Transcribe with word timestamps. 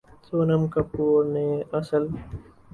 سونم 0.27 0.63
کپور 0.73 1.19
نے 1.33 1.45
اسل 1.77 2.03